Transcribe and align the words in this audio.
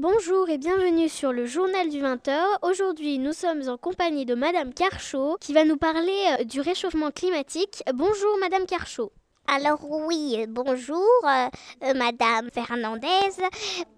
Bonjour 0.00 0.48
et 0.48 0.58
bienvenue 0.58 1.08
sur 1.08 1.32
le 1.32 1.44
journal 1.44 1.88
du 1.88 2.00
20h. 2.00 2.38
Aujourd'hui, 2.62 3.18
nous 3.18 3.32
sommes 3.32 3.68
en 3.68 3.76
compagnie 3.76 4.26
de 4.26 4.36
Madame 4.36 4.72
Carchot 4.72 5.36
qui 5.40 5.52
va 5.52 5.64
nous 5.64 5.76
parler 5.76 6.36
euh, 6.38 6.44
du 6.44 6.60
réchauffement 6.60 7.10
climatique. 7.10 7.82
Bonjour 7.92 8.38
Madame 8.40 8.64
Carchot. 8.64 9.10
Alors 9.50 9.78
oui, 9.82 10.44
bonjour, 10.46 11.02
euh, 11.24 11.46
euh, 11.82 11.94
Madame 11.94 12.50
Fernandez. 12.52 13.06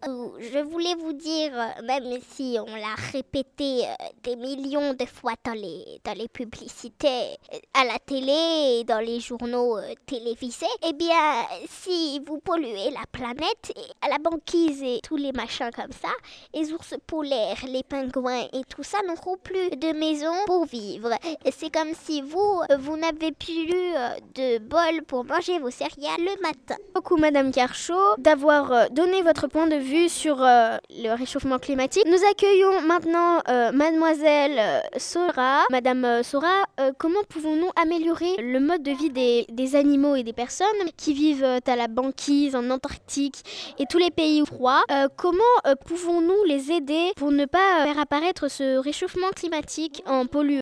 Euh, 0.06 0.28
je 0.38 0.60
voulais 0.60 0.94
vous 0.94 1.12
dire, 1.12 1.51
euh, 1.53 1.83
même 1.83 2.21
si 2.30 2.56
on 2.60 2.72
l'a 2.76 2.94
répété 3.12 3.83
euh, 3.84 3.94
des 4.22 4.37
millions 4.37 4.94
de 4.94 5.04
fois 5.06 5.33
dans 5.44 5.54
les, 5.54 6.01
dans 6.04 6.12
les 6.16 6.28
publicités, 6.28 7.37
euh, 7.52 7.58
à 7.74 7.84
la 7.84 7.98
télé 7.98 8.78
et 8.78 8.84
dans 8.84 9.01
les 9.01 9.19
journaux 9.19 9.76
euh, 9.76 9.92
télévisés, 10.06 10.66
eh 10.87 10.92
bien, 10.92 11.44
si 11.69 12.21
vous 12.24 12.38
polluez 12.38 12.90
la 12.92 13.04
planète, 13.10 13.72
à 14.03 14.08
la 14.08 14.19
banquise 14.19 14.80
et 14.85 15.01
tous 15.03 15.17
les 15.17 15.32
machins 15.32 15.71
comme 15.74 15.92
ça, 16.01 16.12
les 16.55 16.73
ours 16.73 16.95
polaires, 17.09 17.59
les 17.67 17.83
pingouins 17.83 18.47
et 18.53 18.62
tout 18.69 18.84
ça 18.84 18.98
n'auront 19.03 19.37
plus 19.37 19.70
de 19.70 19.98
maison 19.98 20.33
pour 20.47 20.67
vivre. 20.67 21.11
C'est 21.51 21.73
comme 21.75 21.92
si 22.05 22.23
vous, 22.23 22.62
euh, 22.70 22.77
vous 22.78 22.97
n'avez 22.97 23.33
plus 23.33 23.73
euh, 23.97 24.11
de 24.37 24.59
bol 24.59 25.03
pour 25.09 25.25
manger 25.25 25.40
vos 25.41 25.71
céréales 25.71 26.19
le 26.19 26.43
matin. 26.43 26.77
Beaucoup 26.95 27.17
Madame 27.17 27.51
Carchot 27.51 27.95
d'avoir 28.19 28.73
euh, 28.73 28.87
donné 28.91 29.23
votre 29.23 29.47
point 29.47 29.67
de 29.67 29.77
vue 29.77 30.11
sur 30.11 30.43
euh, 30.43 30.77
le 30.91 31.15
réchauffement 31.15 31.59
climatique. 31.59 32.05
Nous 32.07 32.19
accueillons 32.31 32.83
maintenant 32.83 33.41
euh, 33.48 33.73
Mademoiselle 33.73 34.83
Sora. 34.98 35.62
Madame 35.71 36.23
Sora, 36.23 36.65
comment 36.98 37.23
pouvons-nous 37.29 37.71
améliorer 37.81 38.37
le 38.39 38.61
mode 38.61 38.83
de 38.83 38.91
vie 38.91 39.11
des, 39.11 39.77
animaux 39.77 40.15
et 40.15 40.23
des 40.23 40.33
personnes 40.33 40.67
qui 40.97 41.15
vivent 41.15 41.45
à 41.45 41.77
la 41.77 41.89
banquise, 41.89 42.55
en 42.55 42.69
Antarctique 42.70 43.75
et 43.79 43.84
tous 43.89 43.98
les 43.98 44.11
pays 44.11 44.45
froids? 44.45 44.83
Comment 45.17 45.43
pouvons-nous 45.87 46.45
les 46.47 46.73
aider 46.73 47.12
pour 47.17 47.31
ne 47.31 47.47
pas 47.47 47.84
faire 47.84 47.98
apparaître 47.98 48.48
ce 48.48 48.79
réchauffement 48.79 49.31
climatique 49.34 50.03
en 50.07 50.27
polluant? 50.27 50.61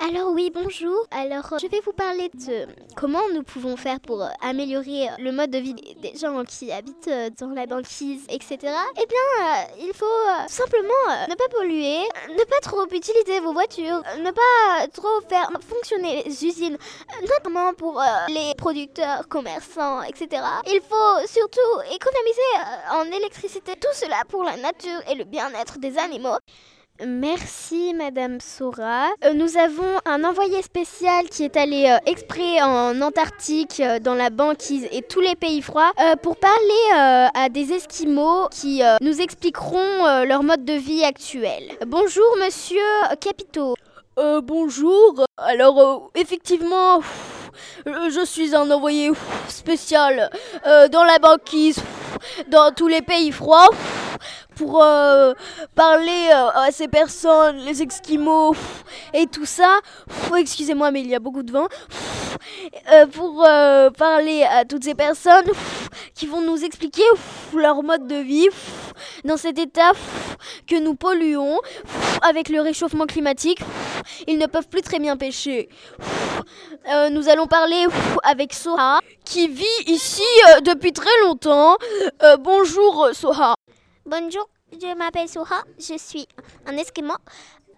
Alors 0.00 0.32
oui, 0.32 0.50
bonjour. 0.52 1.06
Alors 1.12 1.52
euh, 1.52 1.58
je 1.62 1.66
vais 1.68 1.80
vous 1.80 1.92
parler 1.92 2.28
de 2.34 2.66
comment 2.96 3.22
nous 3.32 3.42
pouvons 3.42 3.76
faire 3.76 4.00
pour 4.00 4.22
euh, 4.22 4.28
améliorer 4.42 5.08
euh, 5.08 5.12
le 5.18 5.32
mode 5.32 5.50
de 5.50 5.58
vie 5.58 5.72
des- 5.74 6.14
gens 6.16 6.44
qui 6.44 6.72
habitent 6.72 7.08
euh, 7.08 7.30
dans 7.40 7.48
la 7.50 7.64
banquise, 7.66 8.24
etc. 8.28 8.58
Eh 8.62 9.06
bien, 9.06 9.46
euh, 9.46 9.62
il 9.80 9.92
faut 9.94 10.04
euh, 10.04 10.46
simplement 10.48 10.92
euh, 11.10 11.26
ne 11.30 11.34
pas 11.36 11.48
polluer, 11.48 12.00
euh, 12.00 12.34
ne 12.34 12.44
pas 12.44 12.60
trop 12.60 12.84
utiliser 12.90 13.40
vos 13.40 13.52
voitures, 13.54 14.02
euh, 14.14 14.18
ne 14.22 14.30
pas 14.30 14.82
euh, 14.82 14.86
trop 14.92 15.20
faire 15.28 15.50
fonctionner 15.66 16.22
les 16.24 16.44
usines, 16.44 16.76
euh, 16.76 17.26
notamment 17.26 17.72
pour 17.72 17.98
euh, 18.00 18.04
les 18.28 18.52
producteurs, 18.58 19.26
commerçants, 19.28 20.02
etc. 20.02 20.42
Il 20.66 20.80
faut 20.82 21.26
surtout 21.26 21.94
économiser 21.94 22.50
euh, 22.58 22.94
en 23.00 23.04
électricité. 23.04 23.72
Tout 23.80 23.94
cela 23.94 24.22
pour 24.28 24.42
la 24.44 24.56
nature 24.58 25.00
et 25.08 25.14
le 25.14 25.24
bien-être 25.24 25.78
des 25.78 25.96
animaux. 25.98 26.36
Merci 27.02 27.92
Madame 27.92 28.38
Sora. 28.40 29.08
Euh, 29.24 29.32
nous 29.32 29.58
avons 29.58 29.98
un 30.04 30.22
envoyé 30.22 30.62
spécial 30.62 31.28
qui 31.28 31.42
est 31.42 31.56
allé 31.56 31.86
euh, 31.88 31.98
exprès 32.08 32.62
en 32.62 33.00
Antarctique, 33.00 33.80
euh, 33.80 33.98
dans 33.98 34.14
la 34.14 34.30
banquise 34.30 34.86
et 34.92 35.02
tous 35.02 35.18
les 35.18 35.34
pays 35.34 35.60
froids, 35.60 35.90
pour 36.22 36.36
parler 36.36 37.30
à 37.34 37.48
des 37.48 37.72
Esquimaux 37.72 38.48
qui 38.50 38.82
nous 39.00 39.20
expliqueront 39.20 40.24
leur 40.24 40.44
mode 40.44 40.64
de 40.64 40.74
vie 40.74 41.02
actuel. 41.02 41.62
Bonjour 41.86 42.36
Monsieur 42.40 42.78
Capito. 43.20 43.74
Bonjour. 44.16 45.24
Alors, 45.36 46.10
effectivement, 46.14 47.00
je 47.86 48.24
suis 48.24 48.54
un 48.54 48.70
envoyé 48.70 49.10
spécial 49.48 50.30
dans 50.64 51.04
la 51.04 51.18
banquise, 51.18 51.78
dans 52.48 52.72
tous 52.72 52.88
les 52.88 53.02
pays 53.02 53.32
froids, 53.32 53.68
pour 54.54 54.82
euh, 54.82 55.32
parler 55.74 56.28
euh, 56.30 56.48
à 56.54 56.70
ces 56.70 56.88
personnes, 56.88 57.58
les 57.58 57.82
Esquimaux 57.82 58.54
et 59.12 59.26
tout 59.26 59.46
ça. 59.46 59.78
Excusez-moi, 60.36 60.90
mais 60.90 61.00
il 61.00 61.08
y 61.08 61.14
a 61.14 61.20
beaucoup 61.20 61.42
de 61.42 61.52
vent. 61.52 61.68
Euh, 62.92 63.06
pour 63.06 63.46
parler 63.96 64.42
à 64.42 64.64
toutes 64.64 64.84
ces 64.84 64.94
personnes 64.94 65.46
qui 66.14 66.26
vont 66.26 66.40
nous 66.40 66.64
expliquer 66.64 67.04
leur 67.54 67.82
mode 67.82 68.06
de 68.06 68.16
vie 68.16 68.48
dans 69.24 69.36
cet 69.36 69.58
état 69.58 69.92
que 70.66 70.78
nous 70.78 70.94
polluons 70.94 71.60
avec 72.22 72.48
le 72.48 72.60
réchauffement 72.60 73.06
climatique. 73.06 73.60
ils 74.26 74.38
ne 74.38 74.46
peuvent 74.46 74.68
plus 74.68 74.82
très 74.82 74.98
bien 74.98 75.16
pêcher. 75.16 75.68
Nous 77.12 77.28
allons 77.28 77.46
parler 77.46 77.86
avec 78.22 78.52
Soha, 78.52 79.00
qui 79.24 79.48
vit 79.48 79.64
ici 79.86 80.22
depuis 80.64 80.92
très 80.92 81.20
longtemps. 81.22 81.76
Bonjour 82.40 83.08
Soha. 83.12 83.54
Bonjour, 84.06 84.46
je 84.70 84.94
m'appelle 84.98 85.30
Soha, 85.30 85.62
je 85.78 85.96
suis 85.96 86.28
un 86.66 86.76
esquimau. 86.76 87.14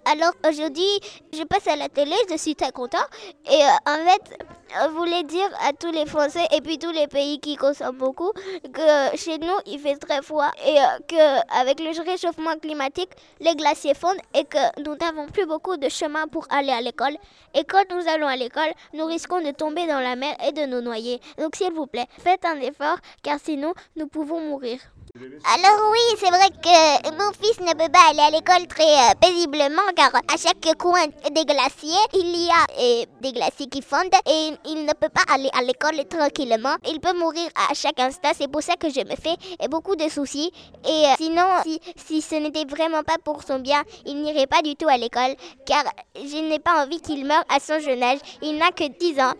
Alors 0.06 0.32
aujourd'hui, 0.44 1.00
je 1.32 1.44
passe 1.44 1.68
à 1.68 1.76
la 1.76 1.88
télé, 1.88 2.16
je 2.28 2.36
suis 2.36 2.56
très 2.56 2.72
content. 2.72 3.06
Et 3.48 3.62
euh, 3.62 3.92
en 3.92 4.04
fait, 4.04 4.44
je 4.70 4.88
voulais 4.90 5.22
dire 5.22 5.48
à 5.60 5.72
tous 5.72 5.90
les 5.90 6.06
Français 6.06 6.46
et 6.52 6.60
puis 6.60 6.78
tous 6.78 6.90
les 6.90 7.06
pays 7.06 7.40
qui 7.40 7.56
consomment 7.56 7.96
beaucoup 7.96 8.32
que 8.72 9.16
chez 9.16 9.38
nous, 9.38 9.56
il 9.66 9.78
fait 9.78 9.96
très 9.96 10.22
froid 10.22 10.50
et 10.64 10.78
euh, 10.78 10.82
que 11.08 11.60
avec 11.60 11.80
le 11.80 11.90
réchauffement 12.04 12.56
climatique, 12.60 13.10
les 13.40 13.54
glaciers 13.54 13.94
fondent 13.94 14.20
et 14.34 14.44
que 14.44 14.82
nous 14.82 14.96
n'avons 14.96 15.26
plus 15.26 15.46
beaucoup 15.46 15.76
de 15.76 15.88
chemin 15.88 16.26
pour 16.28 16.46
aller 16.50 16.72
à 16.72 16.80
l'école. 16.80 17.16
Et 17.54 17.64
quand 17.64 17.84
nous 17.90 18.08
allons 18.08 18.26
à 18.26 18.36
l'école, 18.36 18.72
nous 18.94 19.06
risquons 19.06 19.40
de 19.40 19.50
tomber 19.52 19.86
dans 19.86 20.00
la 20.00 20.16
mer 20.16 20.36
et 20.46 20.52
de 20.52 20.66
nous 20.66 20.80
noyer. 20.80 21.20
Donc 21.38 21.56
s'il 21.56 21.72
vous 21.72 21.86
plaît, 21.86 22.06
faites 22.18 22.44
un 22.44 22.60
effort 22.60 22.98
car 23.22 23.38
sinon, 23.42 23.72
nous 23.96 24.06
pouvons 24.06 24.40
mourir. 24.40 24.78
Alors 25.18 25.90
oui, 25.92 26.16
c'est 26.18 26.28
vrai 26.28 26.50
que 26.50 27.10
mon 27.12 27.32
fils 27.32 27.58
ne 27.60 27.72
peut 27.72 27.90
pas 27.90 28.10
aller 28.10 28.20
à 28.20 28.30
l'école 28.30 28.66
très 28.66 28.84
euh, 28.84 29.14
paisiblement 29.18 29.82
car 29.96 30.10
à 30.14 30.36
chaque 30.36 30.76
coin 30.78 31.06
des 31.06 31.44
glaciers, 31.46 32.04
il 32.12 32.36
y 32.36 32.50
a 32.50 32.66
euh, 32.78 33.04
des 33.22 33.32
glaciers 33.32 33.66
qui 33.68 33.80
fondent 33.80 34.12
et 34.26 34.52
il 34.64 34.84
ne 34.84 34.92
peut 34.92 35.08
pas 35.08 35.22
aller 35.32 35.50
à 35.52 35.62
l'école 35.62 36.04
tranquillement. 36.08 36.76
Il 36.88 37.00
peut 37.00 37.16
mourir 37.16 37.48
à 37.70 37.74
chaque 37.74 38.00
instant, 38.00 38.30
c'est 38.34 38.50
pour 38.50 38.62
ça 38.62 38.74
que 38.76 38.88
je 38.88 39.00
me 39.00 39.16
fais 39.16 39.36
beaucoup 39.68 39.96
de 39.96 40.08
soucis. 40.08 40.50
Et 40.84 40.88
euh, 40.88 41.14
sinon, 41.16 41.46
si, 41.62 41.80
si 41.96 42.22
ce 42.22 42.36
n'était 42.36 42.64
vraiment 42.64 43.02
pas 43.02 43.18
pour 43.22 43.42
son 43.42 43.58
bien, 43.58 43.82
il 44.04 44.20
n'irait 44.22 44.46
pas 44.46 44.62
du 44.62 44.76
tout 44.76 44.88
à 44.88 44.96
l'école 44.96 45.34
car 45.66 45.84
je 46.14 46.48
n'ai 46.48 46.58
pas 46.58 46.84
envie 46.84 47.00
qu'il 47.00 47.24
meure 47.26 47.44
à 47.48 47.60
son 47.60 47.80
jeune 47.80 48.02
âge. 48.02 48.18
Il 48.42 48.58
n'a 48.58 48.70
que 48.70 48.84
10 48.88 49.20
ans. 49.20 49.34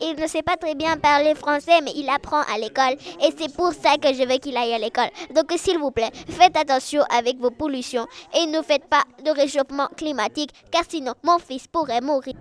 Il 0.00 0.14
ne 0.16 0.26
sait 0.26 0.42
pas 0.42 0.56
très 0.56 0.74
bien 0.74 0.96
parler 0.96 1.34
français, 1.34 1.80
mais 1.82 1.92
il 1.94 2.08
apprend 2.08 2.40
à 2.42 2.58
l'école. 2.58 2.96
Et 3.22 3.30
c'est 3.36 3.54
pour 3.54 3.72
ça 3.72 3.96
que 3.98 4.12
je 4.14 4.26
veux 4.26 4.38
qu'il 4.38 4.56
aille 4.56 4.72
à 4.74 4.78
l'école. 4.78 5.10
Donc, 5.34 5.52
s'il 5.56 5.78
vous 5.78 5.90
plaît, 5.90 6.10
faites 6.28 6.56
attention 6.56 7.02
avec 7.10 7.38
vos 7.38 7.50
pollutions 7.50 8.06
et 8.34 8.46
ne 8.46 8.62
faites 8.62 8.86
pas 8.86 9.02
de 9.24 9.30
réchauffement 9.30 9.88
climatique, 9.96 10.50
car 10.70 10.82
sinon, 10.88 11.12
mon 11.22 11.38
fils 11.38 11.66
pourrait 11.66 12.00
mourir. 12.00 12.34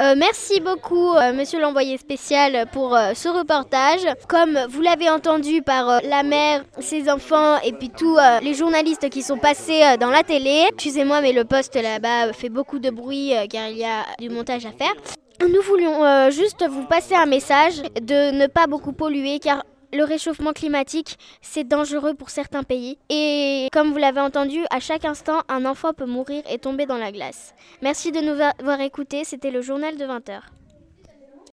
Euh, 0.00 0.14
merci 0.16 0.60
beaucoup, 0.60 1.14
euh, 1.14 1.32
monsieur 1.32 1.60
l'envoyé 1.60 1.98
spécial, 1.98 2.66
pour 2.72 2.94
euh, 2.94 3.14
ce 3.14 3.28
reportage. 3.28 4.06
Comme 4.28 4.56
vous 4.68 4.80
l'avez 4.80 5.10
entendu 5.10 5.60
par 5.60 6.00
la 6.04 6.22
mère, 6.22 6.62
ses 6.78 7.10
enfants 7.10 7.58
et 7.64 7.72
puis 7.72 7.90
tous 7.90 8.16
les 8.40 8.54
journalistes 8.54 9.10
qui 9.10 9.22
sont 9.22 9.38
passés 9.38 9.82
dans 9.98 10.10
la 10.10 10.22
télé. 10.22 10.66
Excusez-moi, 10.72 11.20
mais 11.20 11.32
le 11.32 11.44
poste 11.44 11.74
là-bas 11.74 12.32
fait 12.32 12.48
beaucoup 12.48 12.78
de 12.78 12.90
bruit 12.90 13.32
car 13.50 13.68
il 13.68 13.78
y 13.78 13.84
a 13.84 14.04
du 14.20 14.30
montage 14.30 14.66
à 14.66 14.70
faire. 14.70 14.94
Nous 15.40 15.62
voulions 15.62 16.30
juste 16.30 16.64
vous 16.68 16.84
passer 16.84 17.14
un 17.14 17.26
message 17.26 17.82
de 18.00 18.30
ne 18.30 18.46
pas 18.46 18.68
beaucoup 18.68 18.92
polluer 18.92 19.40
car 19.40 19.64
le 19.92 20.04
réchauffement 20.04 20.52
climatique, 20.52 21.18
c'est 21.40 21.64
dangereux 21.64 22.14
pour 22.14 22.30
certains 22.30 22.62
pays. 22.62 22.98
Et 23.08 23.68
comme 23.72 23.92
vous 23.92 23.98
l'avez 23.98 24.20
entendu, 24.20 24.60
à 24.70 24.80
chaque 24.80 25.04
instant, 25.04 25.42
un 25.48 25.64
enfant 25.64 25.92
peut 25.92 26.06
mourir 26.06 26.42
et 26.50 26.58
tomber 26.58 26.86
dans 26.86 26.98
la 26.98 27.12
glace. 27.12 27.54
Merci 27.82 28.12
de 28.12 28.20
nous 28.20 28.40
avoir 28.58 28.80
écoutés. 28.80 29.24
C'était 29.24 29.50
le 29.50 29.62
journal 29.62 29.96
de 29.96 30.04
20h. 30.04 30.40